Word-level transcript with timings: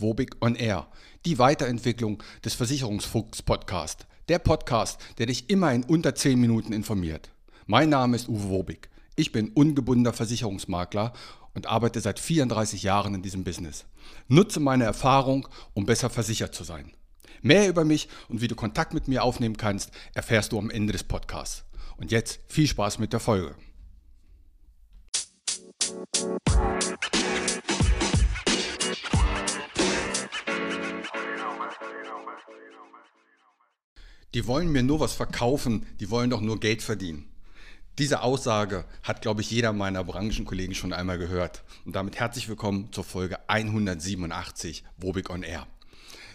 Wobig 0.00 0.36
on 0.40 0.54
Air, 0.54 0.88
die 1.26 1.38
Weiterentwicklung 1.38 2.22
des 2.44 2.54
Versicherungsfuchs 2.54 3.42
Podcast. 3.42 4.06
Der 4.28 4.38
Podcast, 4.38 5.00
der 5.18 5.26
dich 5.26 5.50
immer 5.50 5.72
in 5.72 5.84
unter 5.84 6.14
10 6.14 6.40
Minuten 6.40 6.72
informiert. 6.72 7.30
Mein 7.66 7.88
Name 7.88 8.16
ist 8.16 8.28
Uwe 8.28 8.48
Wobig. 8.48 8.88
Ich 9.16 9.32
bin 9.32 9.50
ungebundener 9.50 10.12
Versicherungsmakler 10.12 11.12
und 11.54 11.66
arbeite 11.66 12.00
seit 12.00 12.18
34 12.18 12.82
Jahren 12.82 13.14
in 13.14 13.22
diesem 13.22 13.44
Business. 13.44 13.84
Nutze 14.28 14.60
meine 14.60 14.84
Erfahrung, 14.84 15.48
um 15.74 15.86
besser 15.86 16.10
versichert 16.10 16.54
zu 16.54 16.64
sein. 16.64 16.92
Mehr 17.42 17.68
über 17.68 17.84
mich 17.84 18.08
und 18.28 18.40
wie 18.40 18.48
du 18.48 18.54
Kontakt 18.54 18.94
mit 18.94 19.08
mir 19.08 19.22
aufnehmen 19.22 19.56
kannst, 19.56 19.90
erfährst 20.14 20.52
du 20.52 20.58
am 20.58 20.70
Ende 20.70 20.92
des 20.92 21.04
Podcasts. 21.04 21.64
Und 21.96 22.10
jetzt 22.10 22.40
viel 22.48 22.66
Spaß 22.66 22.98
mit 22.98 23.12
der 23.12 23.20
Folge. 23.20 23.54
Die 34.32 34.46
wollen 34.46 34.70
mir 34.70 34.84
nur 34.84 35.00
was 35.00 35.14
verkaufen, 35.14 35.86
die 35.98 36.08
wollen 36.08 36.30
doch 36.30 36.40
nur 36.40 36.60
Geld 36.60 36.82
verdienen. 36.82 37.28
Diese 37.98 38.22
Aussage 38.22 38.84
hat, 39.02 39.22
glaube 39.22 39.40
ich, 39.40 39.50
jeder 39.50 39.72
meiner 39.72 40.04
Branchenkollegen 40.04 40.76
schon 40.76 40.92
einmal 40.92 41.18
gehört. 41.18 41.64
Und 41.84 41.96
damit 41.96 42.16
herzlich 42.16 42.48
willkommen 42.48 42.92
zur 42.92 43.02
Folge 43.02 43.40
187 43.48 44.84
Wobig 44.98 45.30
on 45.30 45.42
Air. 45.42 45.66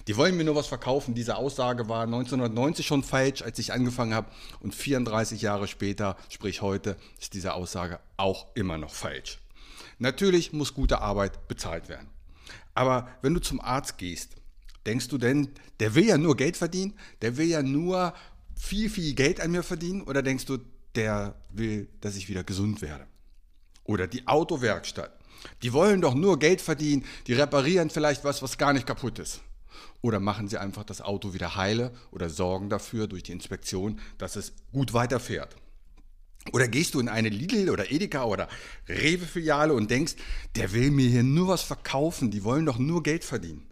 Die 0.08 0.18
wollen 0.18 0.36
mir 0.36 0.44
nur 0.44 0.56
was 0.56 0.68
verkaufen. 0.68 1.16
Diese 1.16 1.38
Aussage 1.38 1.88
war 1.88 2.04
1990 2.04 2.86
schon 2.86 3.02
falsch, 3.02 3.42
als 3.42 3.60
ich 3.60 3.72
angefangen 3.72 4.14
habe. 4.14 4.30
Und 4.60 4.76
34 4.76 5.42
Jahre 5.42 5.70
später, 5.70 6.18
sprich 6.28 6.62
heute, 6.62 6.98
ist 7.18 7.34
diese 7.34 7.54
Aussage 7.54 8.02
auch 8.18 8.48
immer 8.56 8.78
noch 8.78 8.94
falsch. 8.94 9.40
Natürlich 10.00 10.52
muss 10.52 10.74
gute 10.74 11.00
Arbeit 11.00 11.48
bezahlt 11.48 11.88
werden. 11.88 12.10
Aber 12.74 13.08
wenn 13.22 13.34
du 13.34 13.40
zum 13.40 13.62
Arzt 13.62 13.98
gehst, 13.98 14.36
denkst 14.86 15.08
du 15.08 15.18
denn, 15.18 15.50
der 15.80 15.96
will 15.96 16.06
ja 16.06 16.18
nur 16.18 16.36
Geld 16.38 16.58
verdienen? 16.58 16.94
Der 17.22 17.38
will 17.38 17.48
ja 17.48 17.64
nur 17.64 18.14
viel, 18.56 18.90
viel 18.90 19.14
Geld 19.14 19.42
an 19.42 19.52
mir 19.52 19.64
verdienen? 19.64 20.02
Oder 20.04 20.22
denkst 20.22 20.46
du, 20.46 20.58
der 20.96 21.36
will, 21.50 21.90
dass 22.02 22.16
ich 22.16 22.30
wieder 22.30 22.44
gesund 22.44 22.82
werde? 22.82 23.08
Oder 23.84 24.08
die 24.08 24.28
Autowerkstatt. 24.28 25.18
Die 25.62 25.74
wollen 25.74 26.02
doch 26.02 26.16
nur 26.16 26.40
Geld 26.40 26.62
verdienen, 26.62 27.06
die 27.28 27.34
reparieren 27.34 27.90
vielleicht 27.90 28.24
was, 28.24 28.42
was 28.42 28.58
gar 28.58 28.74
nicht 28.74 28.88
kaputt 28.88 29.20
ist. 29.20 29.42
Oder 30.02 30.20
machen 30.20 30.48
sie 30.48 30.58
einfach 30.58 30.84
das 30.84 31.02
Auto 31.02 31.34
wieder 31.34 31.56
heile 31.56 31.92
oder 32.12 32.30
sorgen 32.30 32.70
dafür 32.70 33.08
durch 33.08 33.24
die 33.24 33.32
Inspektion, 33.32 34.00
dass 34.18 34.36
es 34.36 34.54
gut 34.72 34.94
weiterfährt. 34.94 35.56
Oder 36.54 36.68
gehst 36.68 36.94
du 36.94 37.00
in 37.00 37.10
eine 37.10 37.30
Lidl 37.30 37.70
oder 37.72 37.92
Edeka 37.92 38.24
oder 38.26 38.48
Rewe-Filiale 38.88 39.74
und 39.74 39.90
denkst, 39.90 40.16
der 40.56 40.74
will 40.74 40.92
mir 40.92 41.10
hier 41.10 41.24
nur 41.24 41.48
was 41.48 41.64
verkaufen, 41.64 42.30
die 42.30 42.44
wollen 42.44 42.66
doch 42.66 42.78
nur 42.78 43.02
Geld 43.02 43.24
verdienen. 43.24 43.66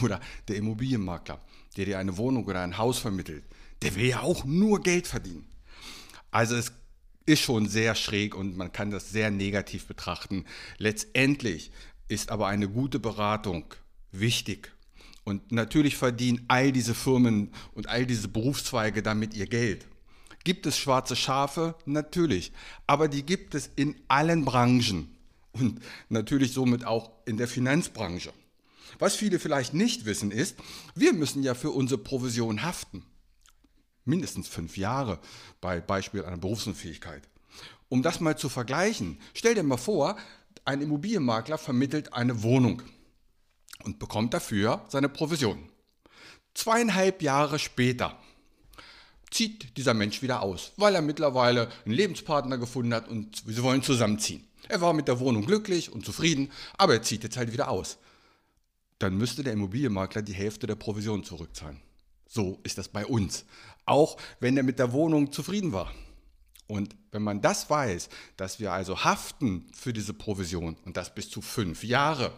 Oder 0.00 0.20
der 0.48 0.56
Immobilienmakler, 0.56 1.40
der 1.76 1.84
dir 1.84 1.98
eine 1.98 2.16
Wohnung 2.16 2.46
oder 2.46 2.62
ein 2.62 2.78
Haus 2.78 2.98
vermittelt, 2.98 3.44
der 3.82 3.94
will 3.94 4.06
ja 4.06 4.20
auch 4.20 4.44
nur 4.44 4.80
Geld 4.80 5.06
verdienen. 5.06 5.46
Also 6.30 6.56
es 6.56 6.72
ist 7.26 7.40
schon 7.40 7.68
sehr 7.68 7.94
schräg 7.94 8.34
und 8.34 8.56
man 8.56 8.72
kann 8.72 8.90
das 8.90 9.10
sehr 9.10 9.30
negativ 9.30 9.86
betrachten. 9.86 10.44
Letztendlich 10.78 11.70
ist 12.08 12.30
aber 12.30 12.46
eine 12.48 12.68
gute 12.68 12.98
Beratung 12.98 13.64
wichtig. 14.10 14.72
Und 15.24 15.52
natürlich 15.52 15.96
verdienen 15.96 16.44
all 16.48 16.72
diese 16.72 16.94
Firmen 16.94 17.52
und 17.74 17.88
all 17.88 18.06
diese 18.06 18.28
Berufszweige 18.28 19.02
damit 19.02 19.34
ihr 19.34 19.46
Geld. 19.46 19.86
Gibt 20.44 20.66
es 20.66 20.76
schwarze 20.76 21.14
Schafe? 21.14 21.76
Natürlich. 21.84 22.52
Aber 22.86 23.06
die 23.06 23.24
gibt 23.24 23.54
es 23.54 23.70
in 23.76 23.94
allen 24.08 24.44
Branchen 24.44 25.14
und 25.52 25.80
natürlich 26.08 26.52
somit 26.52 26.84
auch 26.84 27.10
in 27.26 27.36
der 27.36 27.46
Finanzbranche. 27.46 28.32
Was 28.98 29.14
viele 29.14 29.38
vielleicht 29.38 29.74
nicht 29.74 30.04
wissen 30.04 30.30
ist, 30.30 30.56
wir 30.94 31.12
müssen 31.12 31.42
ja 31.42 31.54
für 31.54 31.70
unsere 31.70 32.00
Provision 32.00 32.62
haften. 32.62 33.04
Mindestens 34.04 34.48
fünf 34.48 34.76
Jahre 34.76 35.18
bei 35.60 35.80
Beispiel 35.80 36.24
einer 36.24 36.38
Berufsunfähigkeit. 36.38 37.28
Um 37.88 38.02
das 38.02 38.20
mal 38.20 38.36
zu 38.36 38.48
vergleichen, 38.48 39.20
stell 39.34 39.54
dir 39.54 39.62
mal 39.62 39.76
vor, 39.76 40.16
ein 40.64 40.80
Immobilienmakler 40.80 41.58
vermittelt 41.58 42.12
eine 42.12 42.42
Wohnung 42.42 42.82
und 43.84 43.98
bekommt 43.98 44.34
dafür 44.34 44.84
seine 44.88 45.08
Provision. 45.08 45.68
Zweieinhalb 46.54 47.22
Jahre 47.22 47.58
später 47.58 48.18
zieht 49.30 49.76
dieser 49.76 49.94
Mensch 49.94 50.22
wieder 50.22 50.42
aus, 50.42 50.72
weil 50.76 50.94
er 50.94 51.02
mittlerweile 51.02 51.68
einen 51.84 51.94
Lebenspartner 51.94 52.58
gefunden 52.58 52.94
hat 52.94 53.08
und 53.08 53.42
sie 53.46 53.62
wollen 53.62 53.82
zusammenziehen. 53.82 54.46
Er 54.68 54.80
war 54.80 54.92
mit 54.92 55.08
der 55.08 55.18
Wohnung 55.20 55.46
glücklich 55.46 55.90
und 55.90 56.04
zufrieden, 56.04 56.50
aber 56.76 56.94
er 56.94 57.02
zieht 57.02 57.24
jetzt 57.24 57.36
halt 57.36 57.52
wieder 57.52 57.68
aus. 57.68 57.98
Dann 59.02 59.16
müsste 59.16 59.42
der 59.42 59.52
Immobilienmakler 59.52 60.22
die 60.22 60.32
Hälfte 60.32 60.66
der 60.66 60.76
Provision 60.76 61.24
zurückzahlen. 61.24 61.80
So 62.28 62.60
ist 62.62 62.78
das 62.78 62.88
bei 62.88 63.04
uns. 63.04 63.44
Auch 63.84 64.16
wenn 64.40 64.56
er 64.56 64.62
mit 64.62 64.78
der 64.78 64.92
Wohnung 64.92 65.32
zufrieden 65.32 65.72
war. 65.72 65.92
Und 66.68 66.94
wenn 67.10 67.22
man 67.22 67.40
das 67.42 67.68
weiß, 67.68 68.08
dass 68.36 68.60
wir 68.60 68.72
also 68.72 69.04
haften 69.04 69.66
für 69.74 69.92
diese 69.92 70.14
Provision 70.14 70.76
und 70.84 70.96
das 70.96 71.14
bis 71.14 71.28
zu 71.28 71.42
fünf 71.42 71.84
Jahre, 71.84 72.32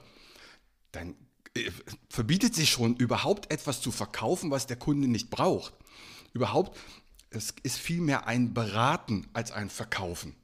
dann 0.90 1.14
äh, 1.54 1.70
verbietet 2.08 2.54
sich 2.54 2.70
schon 2.70 2.96
überhaupt 2.96 3.52
etwas 3.52 3.80
zu 3.80 3.92
verkaufen, 3.92 4.50
was 4.50 4.66
der 4.66 4.76
Kunde 4.76 5.06
nicht 5.06 5.30
braucht 5.30 5.74
überhaupt, 6.34 6.76
es 7.30 7.54
ist 7.62 7.78
vielmehr 7.78 8.26
ein 8.26 8.52
Beraten 8.52 9.26
als 9.32 9.52
ein 9.52 9.70
Verkaufen. 9.70 10.34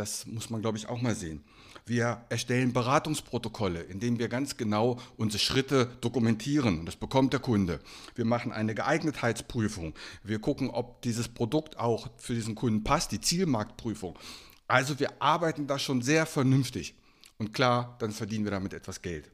Das 0.00 0.24
muss 0.24 0.48
man, 0.48 0.62
glaube 0.62 0.78
ich, 0.78 0.88
auch 0.88 1.02
mal 1.02 1.14
sehen. 1.14 1.44
Wir 1.84 2.24
erstellen 2.30 2.72
Beratungsprotokolle, 2.72 3.82
in 3.82 4.00
denen 4.00 4.18
wir 4.18 4.28
ganz 4.28 4.56
genau 4.56 4.98
unsere 5.18 5.38
Schritte 5.38 5.90
dokumentieren. 6.00 6.86
Das 6.86 6.96
bekommt 6.96 7.34
der 7.34 7.40
Kunde. 7.40 7.80
Wir 8.14 8.24
machen 8.24 8.50
eine 8.50 8.74
Geeignetheitsprüfung. 8.74 9.92
Wir 10.22 10.38
gucken, 10.38 10.70
ob 10.70 11.02
dieses 11.02 11.28
Produkt 11.28 11.78
auch 11.78 12.08
für 12.16 12.32
diesen 12.32 12.54
Kunden 12.54 12.82
passt, 12.82 13.12
die 13.12 13.20
Zielmarktprüfung. 13.20 14.18
Also 14.68 14.98
wir 14.98 15.20
arbeiten 15.20 15.66
da 15.66 15.78
schon 15.78 16.00
sehr 16.00 16.24
vernünftig. 16.24 16.94
Und 17.36 17.52
klar, 17.52 17.96
dann 17.98 18.12
verdienen 18.12 18.44
wir 18.44 18.52
damit 18.52 18.72
etwas 18.72 19.02
Geld. 19.02 19.30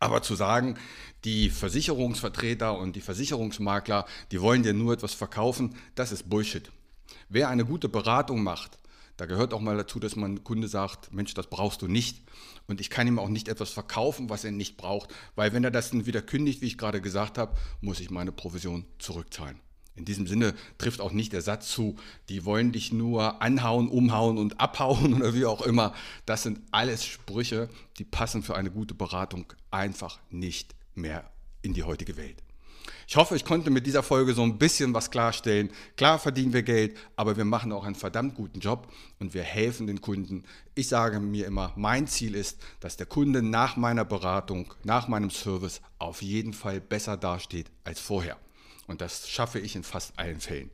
Aber 0.00 0.20
zu 0.20 0.34
sagen, 0.34 0.76
die 1.24 1.48
Versicherungsvertreter 1.48 2.78
und 2.78 2.94
die 2.94 3.00
Versicherungsmakler, 3.00 4.04
die 4.32 4.42
wollen 4.42 4.62
dir 4.62 4.74
nur 4.74 4.92
etwas 4.92 5.14
verkaufen, 5.14 5.74
das 5.94 6.12
ist 6.12 6.28
Bullshit. 6.28 6.70
Wer 7.30 7.48
eine 7.48 7.64
gute 7.64 7.88
Beratung 7.88 8.42
macht, 8.42 8.76
da 9.18 9.26
gehört 9.26 9.52
auch 9.52 9.60
mal 9.60 9.76
dazu, 9.76 9.98
dass 9.98 10.14
man 10.14 10.44
Kunde 10.44 10.68
sagt, 10.68 11.12
Mensch, 11.12 11.34
das 11.34 11.48
brauchst 11.48 11.82
du 11.82 11.88
nicht. 11.88 12.22
Und 12.68 12.80
ich 12.80 12.88
kann 12.88 13.08
ihm 13.08 13.18
auch 13.18 13.28
nicht 13.28 13.48
etwas 13.48 13.70
verkaufen, 13.70 14.30
was 14.30 14.44
er 14.44 14.52
nicht 14.52 14.76
braucht, 14.76 15.12
weil 15.34 15.52
wenn 15.52 15.64
er 15.64 15.72
das 15.72 15.90
dann 15.90 16.06
wieder 16.06 16.22
kündigt, 16.22 16.62
wie 16.62 16.66
ich 16.66 16.78
gerade 16.78 17.00
gesagt 17.00 17.36
habe, 17.36 17.56
muss 17.80 17.98
ich 17.98 18.10
meine 18.10 18.30
Provision 18.30 18.84
zurückzahlen. 19.00 19.58
In 19.96 20.04
diesem 20.04 20.28
Sinne 20.28 20.54
trifft 20.78 21.00
auch 21.00 21.10
nicht 21.10 21.32
der 21.32 21.42
Satz 21.42 21.68
zu, 21.68 21.96
die 22.28 22.44
wollen 22.44 22.70
dich 22.70 22.92
nur 22.92 23.42
anhauen, 23.42 23.88
umhauen 23.88 24.38
und 24.38 24.60
abhauen 24.60 25.14
oder 25.16 25.34
wie 25.34 25.46
auch 25.46 25.62
immer. 25.62 25.94
Das 26.24 26.44
sind 26.44 26.60
alles 26.70 27.04
Sprüche, 27.04 27.68
die 27.98 28.04
passen 28.04 28.44
für 28.44 28.54
eine 28.54 28.70
gute 28.70 28.94
Beratung 28.94 29.52
einfach 29.72 30.20
nicht 30.30 30.76
mehr 30.94 31.28
in 31.62 31.74
die 31.74 31.82
heutige 31.82 32.16
Welt. 32.16 32.44
Ich 33.06 33.16
hoffe, 33.16 33.36
ich 33.36 33.44
konnte 33.44 33.70
mit 33.70 33.86
dieser 33.86 34.02
Folge 34.02 34.34
so 34.34 34.42
ein 34.42 34.58
bisschen 34.58 34.94
was 34.94 35.10
klarstellen. 35.10 35.70
Klar 35.96 36.18
verdienen 36.18 36.52
wir 36.52 36.62
Geld, 36.62 36.96
aber 37.16 37.36
wir 37.36 37.44
machen 37.44 37.72
auch 37.72 37.84
einen 37.84 37.94
verdammt 37.94 38.34
guten 38.34 38.60
Job 38.60 38.92
und 39.18 39.34
wir 39.34 39.42
helfen 39.42 39.86
den 39.86 40.00
Kunden. 40.00 40.44
Ich 40.74 40.88
sage 40.88 41.20
mir 41.20 41.46
immer, 41.46 41.72
mein 41.76 42.06
Ziel 42.06 42.34
ist, 42.34 42.58
dass 42.80 42.96
der 42.96 43.06
Kunde 43.06 43.42
nach 43.42 43.76
meiner 43.76 44.04
Beratung, 44.04 44.74
nach 44.84 45.08
meinem 45.08 45.30
Service 45.30 45.80
auf 45.98 46.22
jeden 46.22 46.52
Fall 46.52 46.80
besser 46.80 47.16
dasteht 47.16 47.70
als 47.84 48.00
vorher. 48.00 48.36
Und 48.86 49.00
das 49.00 49.28
schaffe 49.28 49.58
ich 49.58 49.76
in 49.76 49.84
fast 49.84 50.18
allen 50.18 50.40
Fällen. 50.40 50.70